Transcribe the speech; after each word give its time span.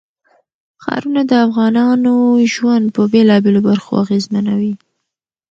ښارونه 0.83 1.21
د 1.29 1.31
افغانانو 1.45 2.13
ژوند 2.53 2.85
په 2.95 3.01
بېلابېلو 3.11 3.59
برخو 3.69 3.91
اغېزمنوي. 4.03 4.73